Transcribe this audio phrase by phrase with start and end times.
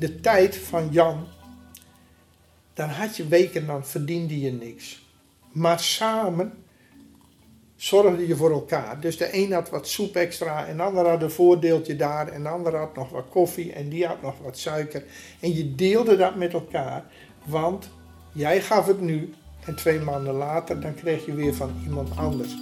[0.00, 1.26] de tijd van Jan,
[2.74, 5.08] dan had je weken, dan verdiende je niks.
[5.52, 6.52] Maar samen
[7.76, 9.00] zorgde je voor elkaar.
[9.00, 12.42] Dus de een had wat soep extra en de ander had een voordeeltje daar en
[12.42, 15.04] de ander had nog wat koffie en die had nog wat suiker.
[15.40, 17.04] En je deelde dat met elkaar,
[17.44, 17.90] want
[18.32, 22.54] jij gaf het nu en twee maanden later dan kreeg je weer van iemand anders.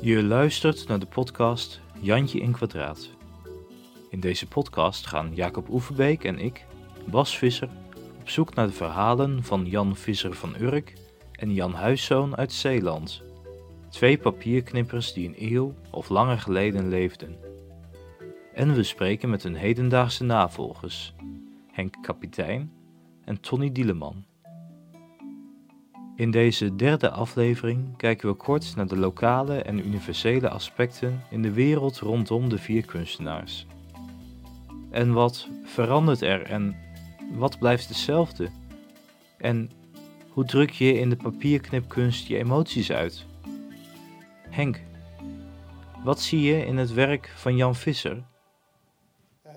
[0.00, 3.10] Je luistert naar de podcast Jantje in Kwadraat.
[4.08, 6.66] In deze podcast gaan Jacob Oeverbeek en ik,
[7.04, 7.68] Bas Visser,
[8.20, 10.92] op zoek naar de verhalen van Jan Visser van Urk
[11.32, 13.22] en Jan Huiszoon uit Zeeland.
[13.90, 17.36] Twee papierknippers die een eeuw of langer geleden leefden.
[18.54, 21.14] En we spreken met hun hedendaagse navolgers,
[21.72, 22.72] Henk Kapitein
[23.24, 24.24] en Tony Dieleman.
[26.16, 31.52] In deze derde aflevering kijken we kort naar de lokale en universele aspecten in de
[31.52, 33.66] wereld rondom de vier kunstenaars.
[34.90, 36.76] En wat verandert er en
[37.32, 38.50] wat blijft hetzelfde?
[39.38, 39.70] En
[40.28, 43.26] hoe druk je in de papierknipkunst je emoties uit?
[44.48, 44.80] Henk,
[46.04, 48.24] wat zie je in het werk van Jan Visser?
[49.46, 49.52] Uh,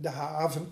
[0.00, 0.68] de haven,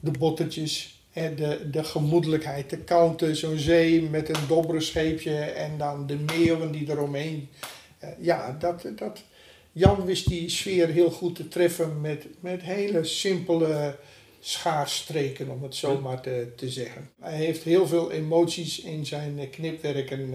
[0.00, 6.06] de bottetjes, de, de gemoedelijkheid, de kalmte, zo'n zee met een dobbere scheepje en dan
[6.06, 7.48] de meeuwen die eromheen.
[8.04, 9.22] Uh, ja, dat, dat,
[9.72, 13.96] Jan wist die sfeer heel goed te treffen met, met hele simpele
[14.40, 17.10] schaarstreken, om het zo maar te, te zeggen.
[17.20, 20.34] Hij heeft heel veel emoties in zijn knipwerken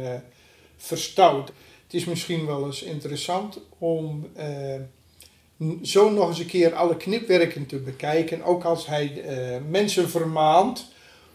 [0.78, 1.52] uh.
[1.84, 4.44] Het is misschien wel eens interessant om uh,
[5.82, 8.44] zo nog eens een keer alle knipwerken te bekijken.
[8.44, 10.92] Ook als hij uh, mensen vermaant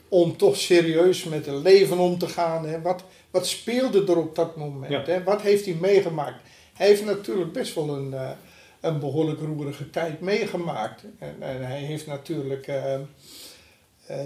[0.08, 2.66] om toch serieus met het leven om te gaan.
[2.66, 2.80] Hè.
[2.80, 4.92] Wat, wat speelde er op dat moment?
[4.92, 5.02] Ja.
[5.04, 5.22] Hè?
[5.22, 6.42] Wat heeft hij meegemaakt?
[6.72, 8.30] Hij heeft natuurlijk best wel een, uh,
[8.80, 11.04] een behoorlijk roerige tijd meegemaakt.
[11.18, 12.94] En, en hij heeft natuurlijk uh,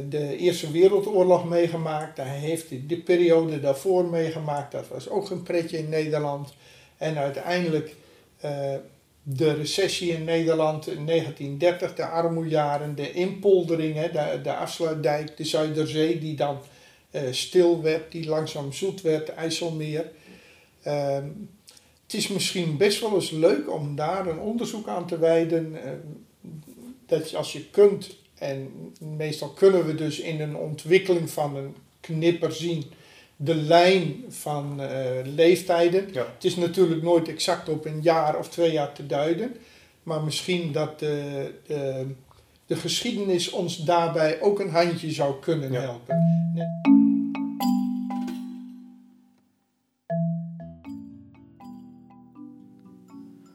[0.09, 2.17] de Eerste Wereldoorlog meegemaakt.
[2.17, 4.73] Hij heeft de, de periode daarvoor meegemaakt.
[4.73, 6.55] Dat was ook een pretje in Nederland.
[6.97, 7.95] En uiteindelijk
[9.31, 14.11] de recessie in Nederland in 1930, de armoejaren, de inpoldering, hè,
[14.43, 16.59] de, afsluitdijk, de Zuiderzee die dan
[17.11, 20.11] uh, stil werd, die langzaam zoet werd, IJsselmeer.
[20.87, 21.19] Uh,
[22.03, 25.73] het is misschien best wel eens leuk om daar een onderzoek aan te wijden.
[25.73, 25.81] Uh,
[27.07, 28.71] dat als je kunt, en
[29.17, 32.85] meestal kunnen we dus in een ontwikkeling van een knipper zien
[33.41, 34.89] de lijn van uh,
[35.25, 36.09] leeftijden.
[36.13, 36.27] Ja.
[36.35, 39.57] Het is natuurlijk nooit exact op een jaar of twee jaar te duiden,
[40.03, 42.07] maar misschien dat de, de,
[42.67, 45.81] de geschiedenis ons daarbij ook een handje zou kunnen ja.
[45.81, 46.17] helpen.
[46.55, 46.67] Nee.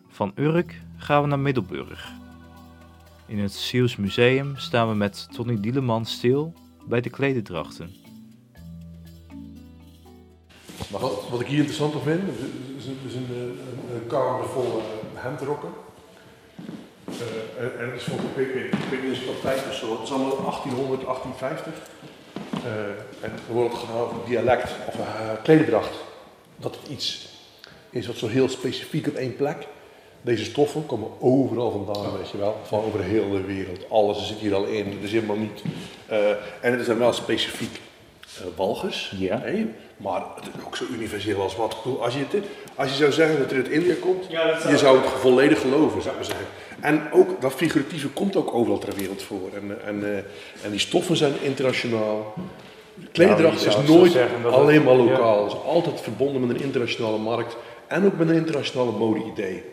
[0.08, 2.12] Van Urk gaan we naar Middelburg.
[3.26, 6.54] In het Siels Museum staan we met Tony Dieleman stil
[6.88, 8.03] bij de klededrachten.
[11.00, 12.22] Wat, wat, ik hier interessant vind,
[12.78, 13.60] is een, is een,
[13.94, 14.84] een, kamer vol uh,
[15.14, 15.70] hemdrokken.
[17.08, 18.16] Uh, en, het is van
[19.26, 20.02] wat tijd is zo.
[20.04, 21.74] Is allemaal 1800, 1850.
[22.66, 22.72] Uh,
[23.22, 24.96] en er wordt gedaan over dialect of
[25.44, 25.92] uh.
[26.58, 27.30] Dat het iets
[27.90, 29.68] is wat zo heel specifiek op één plek.
[30.22, 32.60] Deze stoffen komen overal vandaan, weet je wel.
[32.64, 33.06] Van over de
[33.46, 33.90] wereld.
[33.90, 34.92] Alles zit hier al in.
[34.92, 35.64] Het is helemaal niet.
[36.62, 37.80] en het is dan wel specifiek
[38.42, 39.14] uh, walgus.
[39.18, 39.44] Ja.
[39.98, 41.76] Maar het is ook zo universeel als wat.
[42.00, 42.46] Als je, het,
[42.76, 45.62] als je zou zeggen dat er uit India komt, ja, zou je zou het volledig
[45.62, 46.46] geloven, zou ik maar zeggen.
[46.80, 49.50] En ook dat figuratieve komt ook overal ter wereld voor.
[49.54, 50.18] En, en, uh,
[50.64, 52.34] en die stoffen zijn internationaal.
[53.12, 54.18] Klederdracht is nooit
[54.52, 55.44] alleen maar lokaal.
[55.44, 57.58] Het is altijd verbonden met een internationale markt
[57.88, 59.64] en ook met een internationale mode-idee.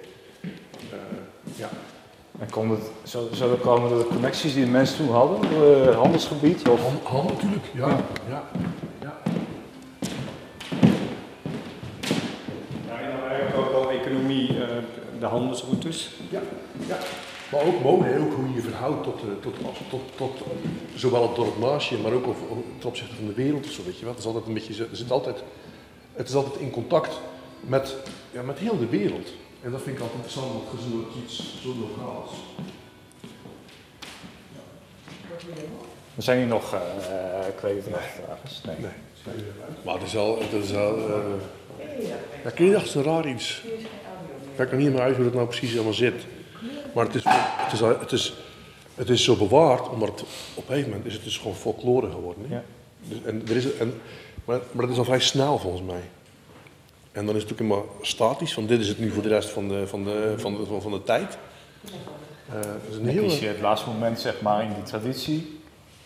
[0.43, 0.51] Uh,
[1.57, 1.71] ja.
[2.41, 5.41] En kon het, zou, zou dat komen door de connecties die de mensen toen hadden,
[5.53, 6.69] uh, handelsgebied?
[6.69, 6.81] Of?
[7.03, 7.89] Handel natuurlijk, ja.
[7.89, 8.05] ja.
[8.29, 8.43] ja.
[9.01, 9.17] ja.
[12.87, 14.67] ja en dan eigenlijk ook wel economie, uh,
[15.19, 16.11] de handelsroutes.
[16.31, 16.41] Ja,
[16.87, 16.97] ja.
[17.53, 19.55] Maar ook mode, ook hoe je je verhoudt tot, tot,
[19.89, 20.31] tot, tot,
[20.95, 22.25] zowel het dorp naast je, maar ook
[22.79, 24.15] ten opzichte van de wereld of zo, weet je wat.
[24.15, 25.43] Het is altijd een beetje, er zit altijd,
[26.13, 27.21] het is altijd in contact
[27.61, 27.97] met,
[28.31, 29.29] ja, met heel de wereld.
[29.63, 32.65] En dat vind ik altijd interessant, want gezien dat iets zo lokaal is.
[36.17, 36.81] Er zijn hier nog uh,
[37.61, 38.61] kleeddrachtdragers?
[38.63, 38.77] Nee.
[38.79, 38.91] nee.
[39.25, 39.45] nee.
[39.85, 40.39] Maar het is al.
[40.41, 41.15] Het is al uh,
[42.45, 43.63] ja, kleeddracht is een raar iets.
[43.65, 46.27] Ik kijk er niet meer uit hoe het nou precies allemaal zit.
[46.95, 48.35] Maar het is, het is, het is,
[48.95, 52.11] het is zo bewaard, omdat het, op een gegeven moment is het dus gewoon folklore
[52.11, 52.47] geworden.
[52.49, 52.63] Ja.
[53.01, 54.01] Dus, en er is, en,
[54.45, 56.03] maar, maar dat is al vrij snel volgens mij.
[57.13, 59.49] En dan is het natuurlijk helemaal statisch, van dit is het nu voor de rest
[59.51, 61.39] van de, van de, van de, van de tijd.
[62.49, 65.61] Eh, dat is een Dan kies je het laatste moment zeg maar in die traditie.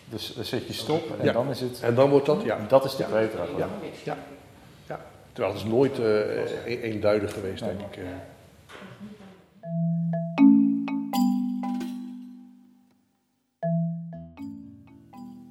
[0.09, 1.31] Dus dan zet je stop en Ja.
[1.33, 1.79] dan is het...
[1.81, 2.65] En dan wordt dat, ja.
[2.67, 3.19] Dat is de Ja.
[3.57, 3.67] Ja,
[4.03, 4.17] ja,
[4.87, 5.05] ja.
[5.33, 6.37] Terwijl het is nooit eh,
[6.71, 7.97] een- eenduidig geweest, denk ik.
[7.97, 8.03] eh.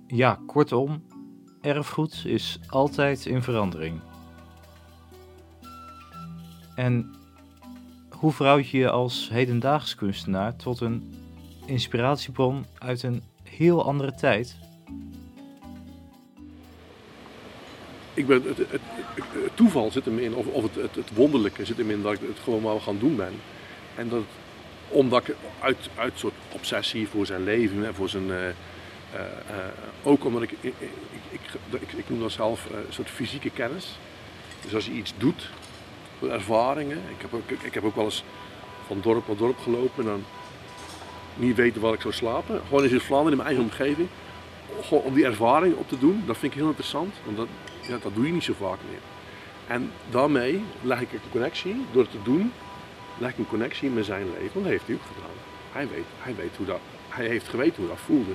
[0.07, 1.03] Ja, kortom,
[1.61, 4.01] erfgoed is altijd in verandering.
[6.75, 7.15] En
[8.09, 11.15] hoe verhoud je je als hedendaags kunstenaar tot een
[11.67, 14.57] inspiratiebron uit een heel andere tijd?
[18.15, 18.69] Ik ben, het,
[19.55, 22.63] toeval zit hem in, of, of het, wonderlijke zit hem in dat ik het gewoon
[22.63, 23.33] maar gaan doen ben.
[23.95, 24.23] En dat,
[24.89, 28.31] omdat ik uit, uit soort obsessie voor zijn leven en voor zijn.
[28.31, 28.55] eh, eh,
[29.49, 29.73] eh,
[30.03, 30.91] ook omdat ik, ik, ik,
[31.31, 33.99] ik, ik, ik noem dat zelf een soort fysieke kennis.
[34.63, 35.51] Dus als je iets doet,
[36.21, 36.97] ervaringen.
[36.97, 38.25] Ik heb, ook, ik heb ook wel eens
[38.87, 40.25] van dorp naar dorp gelopen en dan
[41.37, 42.61] niet weten waar ik zou slapen.
[42.69, 44.09] Gewoon in Vlaanderen, in mijn eigen omgeving.
[44.81, 47.15] Gewoon om die ervaring op te doen, dat vind ik heel interessant.
[47.25, 47.49] Want dat,
[47.89, 49.01] ja, dat doe je niet zo vaak meer.
[49.67, 52.53] En daarmee leg ik een connectie, door het te doen,
[53.19, 54.51] leg ik een connectie met zijn leven.
[54.53, 55.37] Want dat heeft hij ook gedaan.
[55.73, 58.33] Hij weet, hij weet hoe dat, hij heeft geweten hoe dat voelde.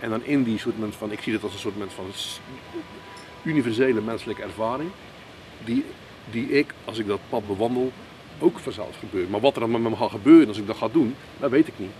[0.00, 2.06] En dan in die soort van, ik zie het als een soort van
[3.42, 4.90] universele menselijke ervaring,
[5.64, 5.84] die,
[6.30, 7.92] die ik, als ik dat pad bewandel,
[8.38, 9.30] ook vanzelf gebeurt.
[9.30, 11.68] Maar wat er dan met me gaat gebeuren als ik dat ga doen, dat weet
[11.68, 11.92] ik niet.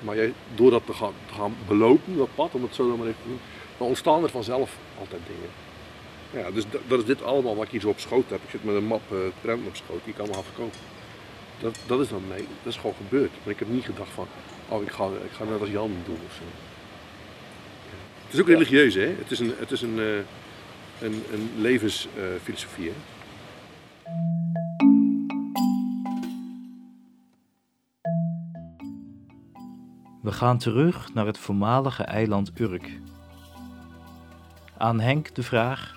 [0.00, 2.98] Maar jij, door dat te gaan, te gaan belopen, dat pad, om het zo dan
[2.98, 3.40] maar even te doen,
[3.78, 5.50] dan ontstaan er vanzelf altijd dingen.
[6.30, 8.42] Ja, dus dat, dat is dit allemaal wat ik hier zo op schoot heb.
[8.42, 10.78] Ik zit met een map uh, prenten op schoot die ik allemaal verkopen.
[11.60, 13.30] Dat, dat is dan mee, dat is gewoon gebeurd.
[13.42, 14.26] Maar ik heb niet gedacht van,
[14.68, 16.42] oh ik ga, ik ga net als Jan doen of zo.
[17.90, 17.96] Ja.
[18.24, 20.16] Het is ook religieus hè, het is een, het is een, uh,
[21.00, 22.94] een, een levensfilosofie hè.
[30.24, 32.90] We gaan terug naar het voormalige eiland Urk.
[34.76, 35.94] Aan Henk de vraag: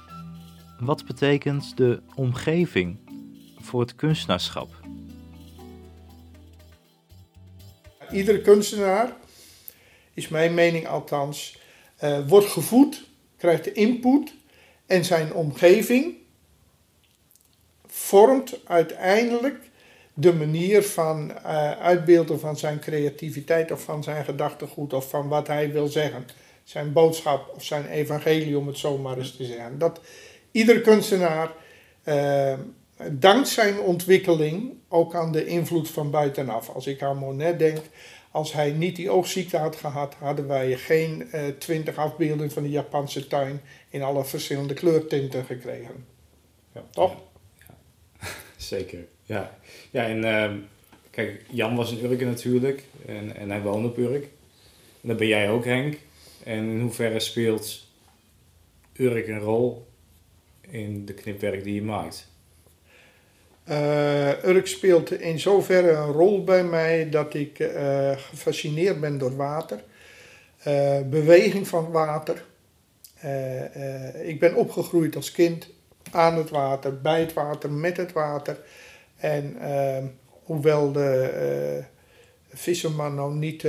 [0.80, 2.98] wat betekent de omgeving
[3.60, 4.68] voor het kunstenaarschap?
[8.12, 9.16] Iedere kunstenaar,
[10.14, 11.60] is mijn mening althans,
[12.04, 13.04] uh, wordt gevoed,
[13.38, 14.34] krijgt de input
[14.86, 16.16] en zijn omgeving
[17.86, 19.67] vormt uiteindelijk
[20.20, 25.48] de manier van uh, uitbeelden van zijn creativiteit of van zijn gedachtegoed of van wat
[25.48, 26.26] hij wil zeggen.
[26.64, 29.78] Zijn boodschap of zijn evangelie, om het zo maar eens te zeggen.
[29.78, 30.00] Dat
[30.52, 31.52] ieder kunstenaar
[32.04, 32.54] uh,
[33.12, 36.70] dankt zijn ontwikkeling ook aan de invloed van buitenaf.
[36.70, 37.78] Als ik aan Monet denk,
[38.32, 42.70] als hij niet die oogziekte had gehad, hadden wij geen uh, twintig afbeeldingen van de
[42.70, 46.06] Japanse tuin in alle verschillende kleurtinten gekregen.
[46.74, 46.84] Ja.
[46.90, 47.16] Toch?
[47.56, 47.76] Ja.
[48.58, 49.58] Zeker, ja.
[49.92, 50.52] Ja, en uh,
[51.10, 54.24] kijk, Jan was in Urk natuurlijk en, en hij woonde op Urk.
[55.02, 55.98] En dat ben jij ook, Henk.
[56.44, 57.86] En in hoeverre speelt
[58.94, 59.88] Urk een rol
[60.70, 62.28] in de knipwerk die je maakt?
[63.70, 69.36] Uh, Urk speelt in zoverre een rol bij mij dat ik uh, gefascineerd ben door
[69.36, 69.84] water,
[70.68, 72.44] uh, beweging van water.
[74.24, 75.70] ik ben opgegroeid als kind
[76.12, 78.58] aan het water, bij het water, met het water.
[79.18, 79.58] En
[80.44, 81.84] hoewel de
[82.50, 83.62] visserman nou niet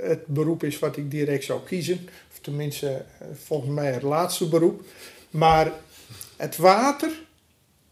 [0.00, 4.82] het beroep is wat ik direct zou kiezen, of tenminste volgens mij het laatste beroep,
[5.30, 5.72] maar
[6.36, 7.10] het water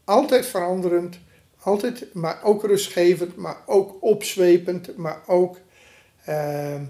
[0.04, 1.18] altijd veranderend,
[1.62, 5.58] altijd, maar ook rustgevend, maar ook opzwepend, maar ook
[6.28, 6.80] uh,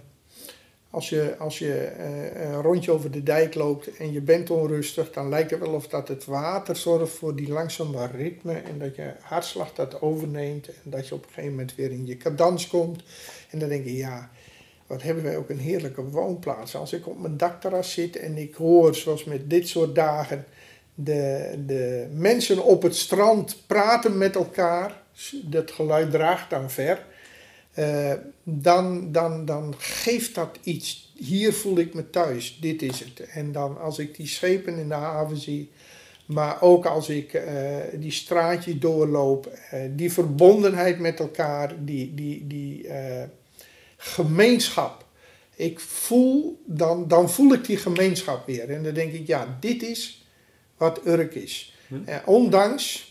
[0.90, 5.12] als je, als je uh, een rondje over de dijk loopt en je bent onrustig,
[5.12, 8.96] dan lijkt het wel of dat het water zorgt voor die langzame ritme en dat
[8.96, 12.68] je hartslag dat overneemt en dat je op een gegeven moment weer in je cadans
[12.68, 13.02] komt.
[13.50, 14.30] En dan denk je, ja,
[14.86, 16.76] wat hebben wij ook een heerlijke woonplaats.
[16.76, 20.44] Als ik op mijn dakterras zit en ik hoor, zoals met dit soort dagen,
[20.94, 25.02] de, de mensen op het strand praten met elkaar,
[25.44, 27.06] dat geluid draagt dan ver,
[27.78, 31.12] uh, dan, dan, dan geeft dat iets.
[31.16, 33.20] Hier voel ik me thuis, dit is het.
[33.20, 35.70] En dan als ik die schepen in de haven zie,
[36.26, 37.42] maar ook als ik uh,
[37.94, 42.88] die straatje doorloop, uh, die verbondenheid met elkaar, die, die, die
[43.96, 45.06] gemeenschap.
[45.54, 48.70] Ik voel, dan, dan voel ik die gemeenschap weer.
[48.70, 50.26] En dan denk ik, ja, dit is
[50.76, 51.74] wat Urk is.
[51.86, 51.96] Hm.
[52.24, 53.07] Ondanks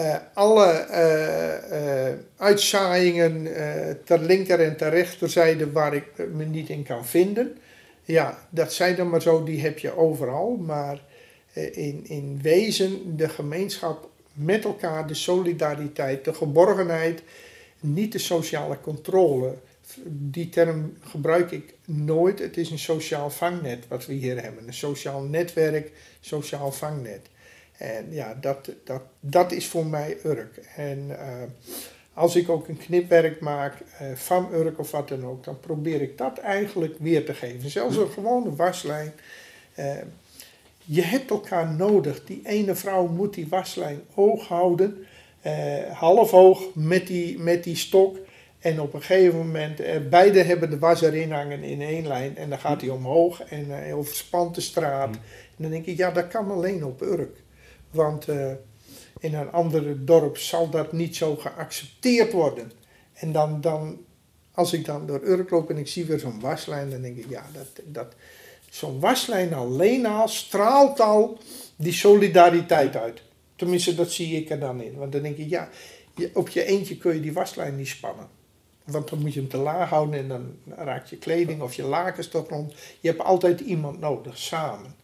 [0.00, 3.48] uh, alle uh, uitzaaiingen
[4.04, 7.58] ter linker en ter rechterzijde waar ik me niet in kan vinden.
[8.04, 10.56] Ja, dat zijn dan maar zo, die heb je overal.
[10.56, 11.02] Maar
[11.72, 17.22] in, in wezen de gemeenschap met elkaar, de solidariteit, de geborgenheid.
[17.80, 19.54] niet de sociale controle.
[20.06, 22.38] Die term gebruik ik nooit.
[22.38, 24.66] Het is een sociaal vangnet wat we hier hebben.
[24.66, 27.29] Een sociaal netwerk, sociaal vangnet.
[27.80, 30.56] En ja, dat, dat, dat is voor mij Urk.
[30.76, 31.16] En uh,
[32.14, 36.02] als ik ook een knipwerk maak uh, van Urk of wat dan ook, dan probeer
[36.02, 37.70] ik dat eigenlijk weer te geven.
[37.70, 39.12] Zelfs een gewone waslijn.
[39.78, 39.92] Uh,
[40.84, 42.24] je hebt elkaar nodig.
[42.24, 45.06] Die ene vrouw moet die waslijn hoog houden,
[45.92, 48.16] half hoog met die, met die stok.
[48.60, 52.36] En op een gegeven moment, eh, beide hebben de was erin hangen in één lijn.
[52.36, 55.14] En dan gaat hij omhoog en eh, overspant de straat.
[55.16, 57.36] En dan denk ik, ja, dat kan alleen op Urk.
[57.90, 58.52] Want uh,
[59.20, 62.72] in een ander dorp zal dat niet zo geaccepteerd worden.
[63.12, 63.98] En dan, dan
[64.52, 67.28] als ik dan door Urk loop en ik zie weer zo'n waslijn, dan denk ik,
[67.28, 68.14] ja, dat, dat,
[68.70, 71.38] zo'n waslijn alleen al straalt al
[71.76, 73.22] die solidariteit uit.
[73.56, 74.96] Tenminste, dat zie ik er dan in.
[74.96, 75.68] Want dan denk ik, ja,
[76.34, 78.28] op je eentje kun je die waslijn niet spannen.
[78.84, 81.82] Want dan moet je hem te laag houden en dan raakt je kleding of je
[81.82, 82.74] lakens toch rond.
[83.00, 84.94] Je hebt altijd iemand nodig, samen.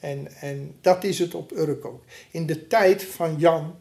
[0.00, 2.02] En, en dat is het op Urk ook.
[2.30, 3.76] In de tijd van Jan,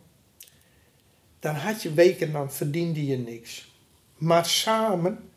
[1.40, 3.72] dan had je weken, verdiende je niks.
[4.18, 5.30] Maar samen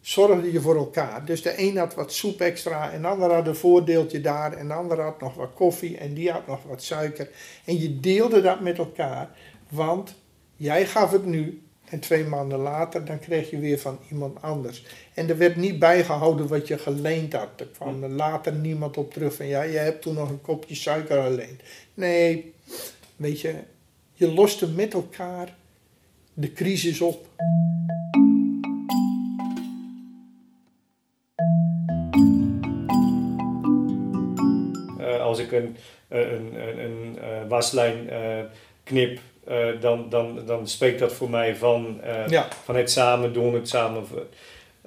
[0.00, 1.24] zorgde je voor elkaar.
[1.24, 4.68] Dus de een had wat soep extra, en de ander had een voordeeltje daar, en
[4.68, 7.30] de ander had nog wat koffie, en die had nog wat suiker.
[7.64, 9.30] En je deelde dat met elkaar,
[9.70, 10.14] want
[10.56, 14.84] jij gaf het nu, en twee maanden later, dan kreeg je weer van iemand anders.
[15.14, 17.48] En er werd niet bijgehouden wat je geleend had.
[17.56, 21.22] Er kwam later niemand op terug van ja, je hebt toen nog een kopje suiker
[21.22, 21.60] geleend.
[21.94, 22.54] Nee,
[23.16, 23.54] weet je,
[24.12, 25.54] je loste met elkaar
[26.34, 27.26] de crisis op.
[34.98, 35.76] Uh, als ik een,
[36.08, 38.40] een, een, een uh, waslijn uh,
[38.84, 42.48] knip uh, dan, dan, dan spreekt dat voor mij van, uh, ja.
[42.64, 44.04] van het samen doen, het samen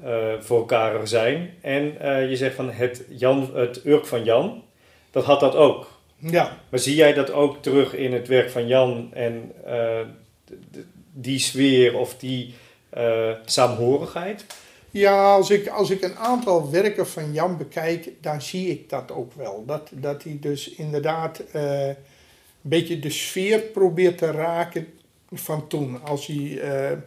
[0.06, 1.54] uh, voor elkaar zijn.
[1.62, 1.84] En
[2.30, 4.64] je zegt van het, Jan, het Urk van Jan,
[5.12, 5.88] dat had dat ook.
[6.18, 6.58] Ja.
[6.70, 9.52] Maar zie jij dat ook terug in het werk van Jan en
[11.12, 12.54] die sfeer of die
[13.46, 14.46] saamhorigheid?
[14.92, 19.12] Ja, als ik, als ik een aantal werken van Jan bekijk, dan zie ik dat
[19.12, 19.64] ook wel.
[19.66, 21.44] Dat, dat hij dus inderdaad
[22.70, 24.88] beetje de sfeer probeert te raken
[25.32, 26.02] van toen.
[26.04, 26.98] Als hij uh,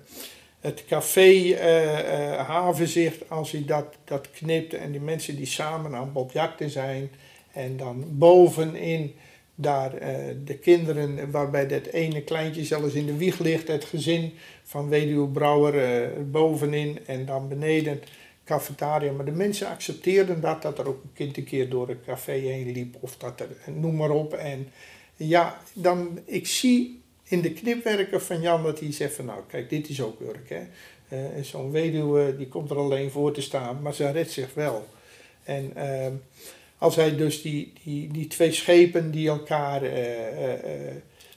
[0.60, 5.94] het café uh, uh, Havenzicht, als hij dat, dat knipt en die mensen die samen
[5.94, 7.10] aan bobjachten zijn.
[7.52, 9.14] En dan bovenin
[9.54, 9.90] daar
[10.44, 15.28] de kinderen, waarbij dat ene kleintje zelfs in de wieg ligt, het gezin van weduwe
[15.28, 18.00] Brouwer bovenin en dan beneden
[18.44, 19.12] cafetaria.
[19.12, 22.32] Maar de mensen accepteerden dat, dat er ook een kind een keer door het café
[22.32, 24.32] heen liep of dat er, noem maar op.
[24.32, 24.68] En
[25.18, 29.70] ja, dan, ik zie in de knipwerken van Jan dat hij zegt van nou, kijk,
[29.70, 30.48] dit is ook werk.
[30.48, 30.60] Hè.
[31.08, 34.86] Uh, Zo'n weduwe die komt er alleen voor te staan, maar ze redt zich wel.
[35.44, 36.06] En uh,
[36.78, 39.92] als hij dus die, die, die twee schepen die elkaar uh,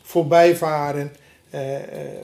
[0.02, 1.12] voorbij varen,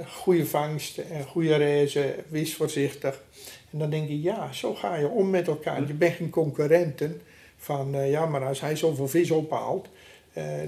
[0.07, 3.23] goede vangst, goede reizen, wees voorzichtig.
[3.71, 5.87] En dan denk je, ja, zo ga je om met elkaar.
[5.87, 7.21] Je bent geen concurrenten
[7.57, 9.87] van, ja, maar als hij zoveel vis ophaalt,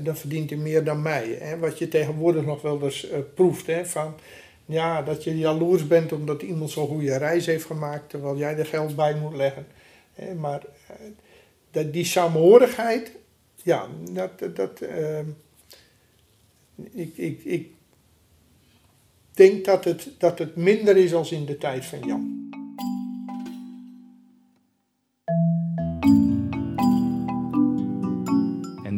[0.04, 1.38] dan verdient hij meer dan mij.
[1.40, 1.58] Hè?
[1.58, 3.68] Wat je tegenwoordig nog wel eens uh, proeft.
[3.68, 3.86] Hè?
[3.86, 4.16] Van,
[4.66, 8.66] ja, dat je jaloers bent omdat iemand zo'n goede reis heeft gemaakt, terwijl jij er
[8.66, 9.68] geld bij moet leggen.
[10.14, 10.34] Hè?
[10.34, 10.62] Maar
[10.92, 10.96] uh,
[11.72, 13.12] dat, die samenhorigheid,
[13.64, 14.56] ja, dat.
[14.56, 14.82] dat
[16.92, 17.72] ik, ik, ik
[19.34, 22.50] denk dat het, dat het minder is als in de tijd van Jan.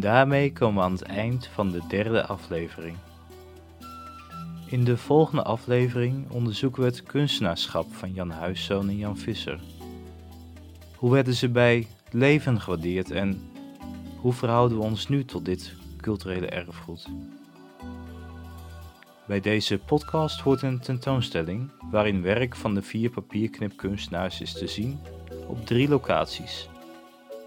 [0.01, 2.95] Daarmee komen we aan het eind van de derde aflevering.
[4.65, 9.59] In de volgende aflevering onderzoeken we het kunstenaarschap van Jan Huiszoon en Jan Visser.
[10.95, 13.51] Hoe werden ze bij leven gewaardeerd en
[14.17, 17.07] hoe verhouden we ons nu tot dit culturele erfgoed?
[19.27, 24.99] Bij deze podcast hoort een tentoonstelling waarin werk van de vier papierknipkunstenaars is te zien
[25.47, 26.69] op drie locaties: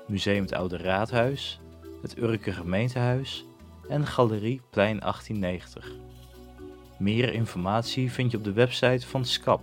[0.07, 1.61] Museum het Oude Raadhuis,
[2.05, 3.45] het Urke Gemeentehuis
[3.89, 5.93] en Galerie Plein 1890.
[6.99, 9.61] Meer informatie vind je op de website van SCAP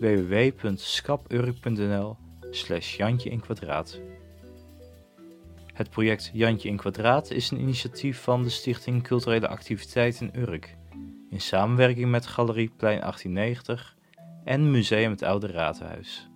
[0.00, 2.16] www.scapurk.nl
[2.50, 4.00] slash Jantje in Kwadraat.
[5.66, 10.76] Het project Jantje in Kwadraat is een initiatief van de Stichting Culturele Activiteiten Urk
[11.30, 13.96] in samenwerking met Galerie Plein 1890
[14.44, 16.28] en Museum het Oude Raadhuis.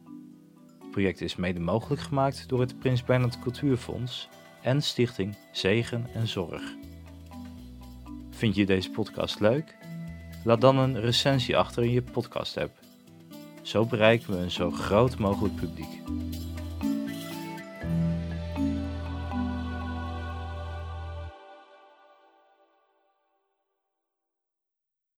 [0.78, 4.28] Het project is mede mogelijk gemaakt door het Prins Bernhard Cultuurfonds
[4.62, 6.62] en Stichting Zegen en Zorg.
[8.31, 9.76] Vind je deze podcast leuk?
[10.45, 12.78] Laat dan een recensie achter in je podcast-app.
[13.62, 16.00] Zo bereiken we een zo groot mogelijk publiek.